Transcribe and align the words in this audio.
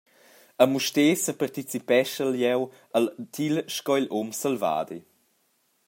A 0.57 0.65
Mustér 0.71 1.15
separticipeschel 1.25 2.31
jeu 2.43 2.61
al 2.97 3.05
til 3.35 3.53
sco 3.75 3.93
igl 3.99 4.05
um 4.19 4.29
selvadi. 4.41 4.99